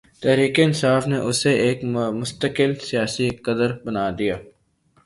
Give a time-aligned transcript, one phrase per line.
[0.21, 1.79] تحریک انصاف نے اسے ایک
[2.19, 4.43] مستقل سیاسی قدر بنا دیا ہے۔